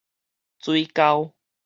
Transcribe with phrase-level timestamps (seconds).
[0.57, 1.33] 水溝